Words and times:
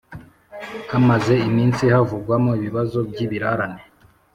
hamaze 0.91 1.33
iminsi 1.49 1.83
havugwamo 1.93 2.51
ibibazo 2.59 2.97
by’ibirarane 3.09 3.81